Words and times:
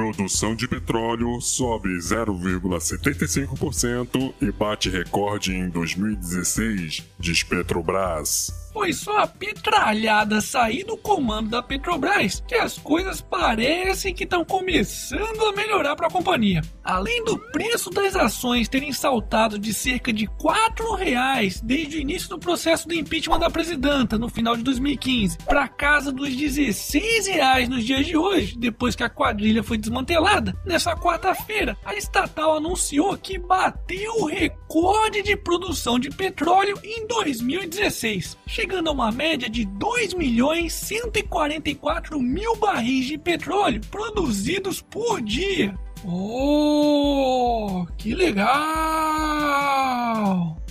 produção 0.00 0.54
de 0.54 0.66
petróleo 0.66 1.38
sobe 1.42 1.90
0,75% 1.98 4.32
e 4.40 4.50
bate 4.50 4.88
recorde 4.88 5.54
em 5.54 5.68
2016, 5.68 7.06
diz 7.18 7.42
Petrobras. 7.42 8.50
Foi 8.72 8.92
só 8.92 9.18
a 9.18 9.26
petralhada 9.26 10.40
sair 10.40 10.84
do 10.84 10.96
comando 10.96 11.50
da 11.50 11.62
Petrobras 11.62 12.42
que 12.46 12.54
as 12.54 12.78
coisas 12.78 13.20
parecem 13.20 14.14
que 14.14 14.24
estão 14.24 14.44
começando 14.44 15.44
a 15.44 15.52
melhorar 15.52 15.96
para 15.96 16.06
a 16.06 16.10
companhia. 16.10 16.62
Além 16.84 17.24
do 17.24 17.36
preço 17.50 17.90
das 17.90 18.14
ações 18.14 18.68
terem 18.68 18.92
saltado 18.92 19.58
de 19.58 19.74
cerca 19.74 20.12
de 20.12 20.26
R$ 20.26 20.96
reais 20.96 21.60
desde 21.60 21.96
o 21.96 22.00
início 22.00 22.28
do 22.28 22.38
processo 22.38 22.86
do 22.86 22.94
impeachment 22.94 23.40
da 23.40 23.50
presidenta 23.50 24.16
no 24.16 24.28
final 24.28 24.56
de 24.56 24.62
2015 24.62 25.38
para 25.38 25.66
casa 25.68 26.12
dos 26.12 26.34
16 26.34 27.26
reais 27.26 27.68
nos 27.68 27.84
dias 27.84 28.06
de 28.06 28.16
hoje, 28.16 28.56
depois 28.56 28.94
que 28.94 29.02
a 29.02 29.10
quadrilha 29.10 29.62
foi 29.62 29.78
desmantelada, 29.78 30.54
nessa 30.64 30.94
quarta-feira 30.94 31.76
a 31.84 31.94
estatal 31.94 32.56
anunciou 32.56 33.16
que 33.16 33.38
bateu 33.38 34.12
o 34.20 34.26
recorde 34.26 35.22
de 35.22 35.36
produção 35.36 35.98
de 35.98 36.10
petróleo 36.10 36.78
em 36.84 37.06
2016 37.06 38.36
chegando 38.60 38.88
a 38.88 38.92
uma 38.92 39.10
média 39.10 39.48
de 39.48 39.64
2 39.64 40.12
milhões 40.12 40.74
144 40.74 42.20
mil 42.20 42.54
barris 42.56 43.06
de 43.06 43.16
petróleo 43.16 43.80
produzidos 43.90 44.82
por 44.82 45.22
dia. 45.22 45.74
Oh, 46.04 47.86
que 47.96 48.14
legal! 48.14 48.50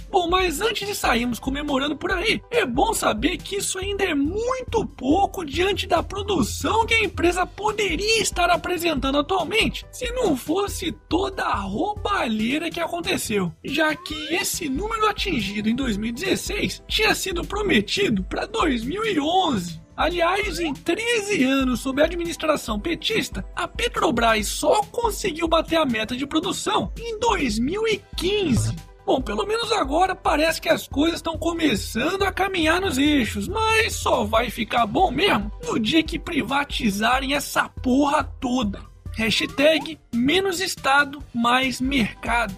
Bom, 0.09 0.27
mas 0.27 0.59
antes 0.59 0.87
de 0.87 0.95
sairmos 0.95 1.39
comemorando 1.39 1.95
por 1.95 2.11
aí, 2.11 2.41
é 2.49 2.65
bom 2.65 2.93
saber 2.93 3.37
que 3.37 3.57
isso 3.57 3.77
ainda 3.77 4.03
é 4.03 4.15
muito 4.15 4.85
pouco 4.85 5.45
diante 5.45 5.85
da 5.85 6.01
produção 6.01 6.85
que 6.85 6.95
a 6.95 7.03
empresa 7.03 7.45
poderia 7.45 8.21
estar 8.21 8.49
apresentando 8.49 9.19
atualmente, 9.19 9.85
se 9.91 10.11
não 10.11 10.35
fosse 10.35 10.91
toda 11.07 11.43
a 11.43 11.55
roubalheira 11.55 12.71
que 12.71 12.79
aconteceu, 12.79 13.51
já 13.63 13.95
que 13.95 14.15
esse 14.33 14.67
número 14.67 15.07
atingido 15.07 15.69
em 15.69 15.75
2016 15.75 16.83
tinha 16.87 17.13
sido 17.13 17.45
prometido 17.45 18.23
para 18.23 18.45
2011. 18.47 19.79
Aliás, 19.95 20.61
em 20.61 20.73
13 20.73 21.43
anos 21.43 21.81
sob 21.81 22.01
a 22.01 22.05
administração 22.05 22.79
petista, 22.79 23.45
a 23.53 23.67
Petrobras 23.67 24.47
só 24.47 24.81
conseguiu 24.83 25.45
bater 25.45 25.75
a 25.75 25.85
meta 25.85 26.15
de 26.15 26.25
produção 26.25 26.89
em 26.97 27.19
2015. 27.19 28.88
Bom, 29.09 29.19
pelo 29.19 29.43
menos 29.43 29.71
agora 29.71 30.13
parece 30.13 30.61
que 30.61 30.69
as 30.69 30.87
coisas 30.87 31.15
estão 31.15 31.35
começando 31.35 32.21
a 32.21 32.31
caminhar 32.31 32.79
nos 32.79 32.99
eixos, 32.99 33.47
mas 33.47 33.95
só 33.95 34.23
vai 34.23 34.51
ficar 34.51 34.85
bom 34.85 35.09
mesmo 35.09 35.51
no 35.65 35.79
dia 35.79 36.03
que 36.03 36.19
privatizarem 36.19 37.33
essa 37.33 37.67
porra 37.67 38.23
toda. 38.23 38.83
Hashtag 39.13 39.97
menos 40.13 40.59
Estado, 40.59 41.23
mais 41.33 41.81
mercado. 41.81 42.55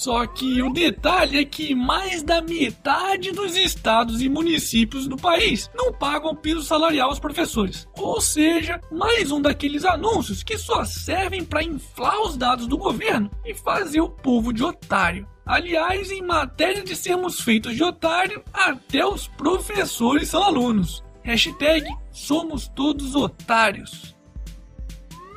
Só 0.00 0.26
que 0.26 0.62
o 0.62 0.72
detalhe 0.72 1.40
é 1.40 1.44
que 1.44 1.74
mais 1.74 2.22
da 2.22 2.40
metade 2.40 3.32
dos 3.32 3.54
estados 3.54 4.22
e 4.22 4.30
municípios 4.30 5.06
do 5.06 5.14
país 5.14 5.70
não 5.74 5.92
pagam 5.92 6.34
piso 6.34 6.62
salarial 6.62 7.10
aos 7.10 7.18
professores. 7.18 7.86
Ou 7.98 8.18
seja, 8.18 8.80
mais 8.90 9.30
um 9.30 9.42
daqueles 9.42 9.84
anúncios 9.84 10.42
que 10.42 10.56
só 10.56 10.86
servem 10.86 11.44
para 11.44 11.62
inflar 11.62 12.18
os 12.22 12.34
dados 12.34 12.66
do 12.66 12.78
governo 12.78 13.30
e 13.44 13.52
fazer 13.52 14.00
o 14.00 14.08
povo 14.08 14.54
de 14.54 14.64
otário. 14.64 15.28
Aliás, 15.44 16.10
em 16.10 16.22
matéria 16.22 16.82
de 16.82 16.96
sermos 16.96 17.38
feitos 17.42 17.76
de 17.76 17.84
otário, 17.84 18.42
até 18.54 19.04
os 19.04 19.28
professores 19.28 20.30
são 20.30 20.42
alunos. 20.42 21.04
Hashtag 21.22 21.86
somos 22.10 22.68
todos 22.68 23.14
otários. 23.14 24.16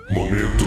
Momento. 0.09 0.63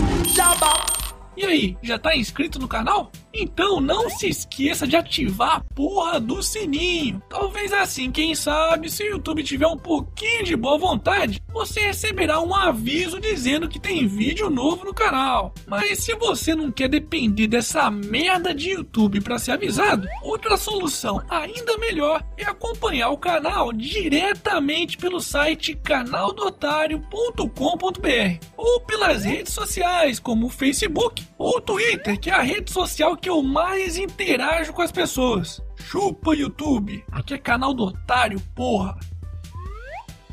E 1.36 1.44
aí, 1.44 1.76
já 1.82 1.98
tá 1.98 2.16
inscrito 2.16 2.58
no 2.58 2.66
canal? 2.66 3.10
Então 3.38 3.80
não 3.80 4.08
se 4.08 4.28
esqueça 4.28 4.86
de 4.86 4.96
ativar 4.96 5.56
a 5.56 5.60
porra 5.60 6.18
do 6.18 6.42
sininho. 6.42 7.22
Talvez 7.28 7.70
assim, 7.70 8.10
quem 8.10 8.34
sabe, 8.34 8.90
se 8.90 9.02
o 9.02 9.10
YouTube 9.10 9.42
tiver 9.42 9.66
um 9.66 9.76
pouquinho 9.76 10.42
de 10.42 10.56
boa 10.56 10.78
vontade, 10.78 11.42
você 11.52 11.80
receberá 11.80 12.40
um 12.40 12.54
aviso 12.54 13.20
dizendo 13.20 13.68
que 13.68 13.78
tem 13.78 14.06
vídeo 14.06 14.48
novo 14.48 14.86
no 14.86 14.94
canal. 14.94 15.52
Mas 15.66 15.98
se 15.98 16.14
você 16.14 16.54
não 16.54 16.70
quer 16.70 16.88
depender 16.88 17.46
dessa 17.46 17.90
merda 17.90 18.54
de 18.54 18.70
YouTube 18.70 19.20
para 19.20 19.38
ser 19.38 19.52
avisado, 19.52 20.08
outra 20.22 20.56
solução 20.56 21.22
ainda 21.28 21.76
melhor 21.76 22.24
é 22.38 22.44
acompanhar 22.44 23.10
o 23.10 23.18
canal 23.18 23.70
diretamente 23.72 24.96
pelo 24.96 25.20
site 25.20 25.74
canaldotário.com.br 25.74 28.46
ou 28.56 28.80
pelas 28.80 29.24
redes 29.24 29.52
sociais 29.52 30.18
como 30.18 30.46
o 30.46 30.50
Facebook 30.50 31.22
o 31.38 31.60
Twitter, 31.60 32.18
que 32.18 32.30
é 32.30 32.34
a 32.34 32.42
rede 32.42 32.70
social 32.70 33.16
que 33.16 33.28
eu 33.28 33.42
mais 33.42 33.96
interajo 33.96 34.72
com 34.72 34.82
as 34.82 34.92
pessoas. 34.92 35.60
Chupa 35.76 36.34
YouTube, 36.34 37.04
aqui 37.12 37.34
é 37.34 37.38
canal 37.38 37.74
do 37.74 37.84
otário, 37.84 38.40
porra. 38.54 38.98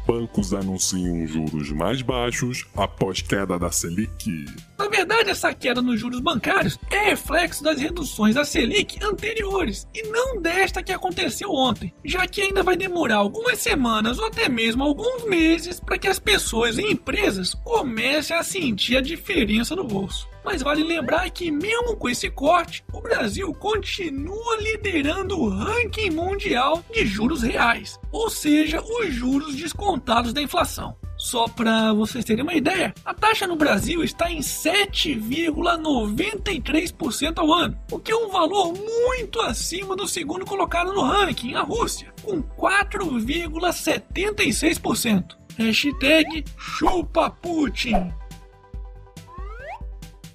Bancos 0.06 0.53
anunciam 0.53 1.25
juros 1.25 1.72
mais 1.72 2.02
baixos 2.02 2.66
após 2.75 3.22
queda 3.22 3.58
da 3.58 3.72
Selic. 3.72 4.46
Na 4.78 4.90
verdade, 4.90 5.30
essa 5.30 5.53
queda 5.53 5.81
nos 5.81 5.97
juros 5.97 6.19
bancários 6.19 6.78
é 6.91 7.12
reflexo 7.12 7.64
das 7.64 7.80
reduções 7.80 8.35
da 8.35 8.44
Selic 8.44 9.02
anteriores 9.02 9.88
e 9.94 10.03
não 10.09 10.41
desta 10.41 10.84
que 10.84 10.91
aconteceu 10.91 11.50
ontem, 11.52 11.94
já 12.03 12.28
que 12.28 12.41
ainda 12.41 12.62
vai 12.62 12.75
demorar 12.75 13.18
algumas 13.18 13.59
semanas 13.59 14.20
ou 14.20 14.25
até 14.25 14.50
mesmo 14.50 14.84
alguns 14.84 15.24
meses 15.24 15.80
para 15.80 15.97
que 15.97 16.09
as 16.09 16.20
pessoas 16.20 16.78
e 16.78 16.81
empresas 16.81 17.53
comecem 17.53 18.35
a 18.35 18.44
sentir 18.44 18.97
a 18.97 19.02
diferença 19.02 19.74
no 19.74 19.85
bolso. 19.85 20.33
Mas 20.44 20.62
vale 20.62 20.84
lembrar 20.84 21.30
que, 21.30 21.50
mesmo 21.50 21.96
com 21.96 22.09
esse 22.09 22.30
corte, 22.30 22.84
o 22.92 23.00
Brasil 23.02 23.54
continua 23.54 24.58
liderando 24.58 25.40
o 25.40 25.48
ranking 25.50 26.09
mundial 26.09 26.84
de 26.94 27.06
juros 27.06 27.42
reais, 27.42 27.98
ou 28.12 28.30
seja, 28.30 28.82
os 28.82 29.14
juros 29.14 29.56
descontados 29.56 30.34
da 30.34 30.42
inflação. 30.42 30.98
Só 31.18 31.48
para 31.48 31.94
vocês 31.94 32.26
terem 32.26 32.44
uma 32.44 32.53
ideia, 32.53 32.94
a 33.06 33.14
taxa 33.14 33.48
no 33.48 33.56
Brasil 33.56 34.03
está 34.03 34.30
em 34.30 34.40
7,93% 34.40 37.38
ao 37.38 37.53
ano, 37.53 37.80
o 37.90 37.98
que 37.98 38.12
é 38.12 38.16
um 38.16 38.28
valor 38.30 38.74
muito 38.74 39.40
acima 39.40 39.96
do 39.96 40.06
segundo 40.06 40.46
colocado 40.46 40.92
no 40.92 41.02
ranking, 41.02 41.56
a 41.56 41.62
Rússia, 41.62 42.14
com 42.22 42.44
4,76%. 42.44 45.38
Hashtag 45.58 46.44
chupa 46.58 47.30
Putin. 47.30 48.12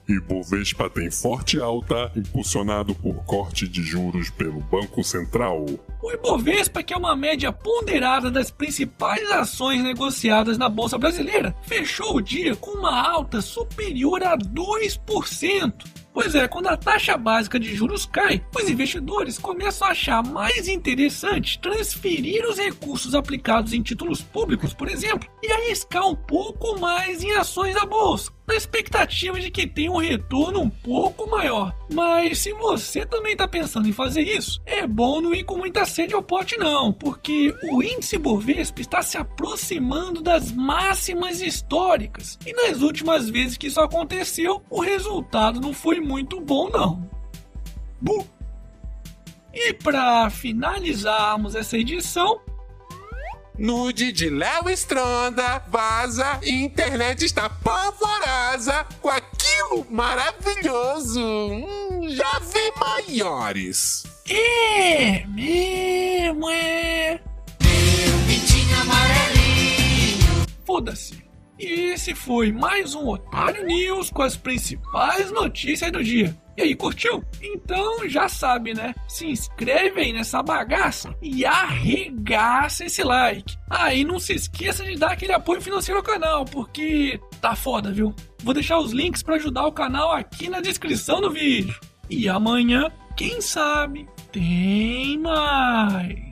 Ibovespa 0.08 0.88
tem 0.88 1.10
forte 1.10 1.60
alta, 1.60 2.10
impulsionado 2.16 2.94
por 2.94 3.16
corte 3.24 3.68
de 3.68 3.82
juros 3.82 4.30
pelo 4.30 4.58
Banco 4.60 5.04
Central. 5.04 5.66
O 6.02 6.10
Ibovespa, 6.10 6.82
que 6.82 6.94
é 6.94 6.96
uma 6.96 7.14
média 7.14 7.52
ponderada 7.52 8.30
das 8.30 8.50
principais 8.50 9.30
ações 9.30 9.82
negociadas 9.82 10.56
na 10.56 10.68
Bolsa 10.70 10.96
Brasileira, 10.96 11.54
fechou 11.62 12.16
o 12.16 12.22
dia 12.22 12.56
com 12.56 12.70
uma 12.70 13.06
alta 13.06 13.42
superior 13.42 14.22
a 14.22 14.38
2%. 14.38 15.74
Pois 16.14 16.34
é, 16.34 16.48
quando 16.48 16.68
a 16.68 16.76
taxa 16.76 17.16
básica 17.16 17.60
de 17.60 17.76
juros 17.76 18.06
cai, 18.06 18.42
os 18.56 18.68
investidores 18.68 19.38
começam 19.38 19.86
a 19.86 19.90
achar 19.90 20.20
mais 20.24 20.66
interessante 20.66 21.60
transferir 21.60 22.44
os 22.44 22.56
recursos 22.58 23.14
aplicados 23.14 23.72
em 23.72 23.82
títulos 23.82 24.22
públicos, 24.22 24.72
por 24.72 24.88
exemplo, 24.88 25.28
e 25.42 25.52
arriscar 25.52 26.08
um 26.08 26.16
pouco 26.16 26.80
mais 26.80 27.22
em 27.22 27.30
ações 27.32 27.74
da 27.74 27.84
bolsa, 27.84 28.32
na 28.48 28.56
expectativa 28.56 29.38
de 29.38 29.50
que 29.50 29.66
tenha 29.66 29.92
um 29.92 29.98
retorno 29.98 30.62
um 30.62 30.70
pouco 30.70 31.30
maior. 31.30 31.76
Mas 31.92 32.38
se 32.38 32.52
você 32.54 33.04
também 33.04 33.32
está 33.32 33.46
pensando 33.46 33.86
em 33.86 33.92
fazer 33.92 34.22
isso, 34.22 34.62
é 34.64 34.86
bom 34.86 35.20
não 35.20 35.34
ir 35.34 35.44
com 35.44 35.58
muita 35.58 35.84
sede 35.84 36.14
ao 36.14 36.22
pote 36.22 36.56
não, 36.56 36.90
porque 36.90 37.54
o 37.70 37.82
índice 37.82 38.16
Bovespa 38.16 38.80
está 38.80 39.02
se 39.02 39.18
aproximando 39.18 40.22
das 40.22 40.50
máximas 40.50 41.42
históricas. 41.42 42.38
E 42.46 42.54
nas 42.54 42.80
últimas 42.80 43.28
vezes 43.28 43.58
que 43.58 43.66
isso 43.66 43.80
aconteceu, 43.80 44.62
o 44.70 44.80
resultado 44.80 45.60
não 45.60 45.74
foi 45.74 46.00
muito 46.00 46.40
bom 46.40 46.70
não. 46.70 47.06
Bu. 48.00 48.26
E 49.52 49.74
para 49.74 50.30
finalizarmos 50.30 51.54
essa 51.54 51.76
edição, 51.76 52.40
Nude 53.58 54.12
de 54.12 54.30
Léo 54.30 54.70
Stronda 54.70 55.60
vaza 55.66 56.38
e 56.44 56.52
internet 56.62 57.24
está 57.24 57.50
pavorosa 57.50 58.86
com 59.02 59.08
aquilo 59.08 59.84
maravilhoso. 59.90 61.20
Hum, 61.20 62.08
já 62.08 62.38
vi 62.38 62.72
maiores. 62.78 64.04
É 64.30 65.26
mesmo, 65.26 66.48
é. 66.50 67.20
Foda-se. 70.64 71.27
E 71.58 71.90
esse 71.90 72.14
foi 72.14 72.52
mais 72.52 72.94
um 72.94 73.08
Otário 73.08 73.66
News 73.66 74.10
com 74.10 74.22
as 74.22 74.36
principais 74.36 75.32
notícias 75.32 75.90
do 75.90 76.04
dia. 76.04 76.36
E 76.56 76.62
aí, 76.62 76.74
curtiu? 76.74 77.24
Então 77.42 78.08
já 78.08 78.28
sabe, 78.28 78.74
né? 78.74 78.94
Se 79.08 79.26
inscreve 79.26 80.00
aí 80.00 80.12
nessa 80.12 80.40
bagaça 80.40 81.12
e 81.20 81.44
arregaça 81.44 82.84
esse 82.84 83.02
like. 83.02 83.56
Aí 83.68 84.02
ah, 84.02 84.06
não 84.06 84.20
se 84.20 84.34
esqueça 84.34 84.84
de 84.84 84.96
dar 84.96 85.12
aquele 85.12 85.32
apoio 85.32 85.60
financeiro 85.60 85.98
ao 85.98 86.04
canal, 86.04 86.44
porque 86.44 87.18
tá 87.40 87.56
foda, 87.56 87.90
viu? 87.90 88.14
Vou 88.42 88.54
deixar 88.54 88.78
os 88.78 88.92
links 88.92 89.22
para 89.22 89.34
ajudar 89.34 89.66
o 89.66 89.72
canal 89.72 90.12
aqui 90.12 90.48
na 90.48 90.60
descrição 90.60 91.20
do 91.20 91.32
vídeo. 91.32 91.74
E 92.08 92.28
amanhã, 92.28 92.90
quem 93.16 93.40
sabe, 93.40 94.08
tem 94.30 95.18
mais. 95.18 96.27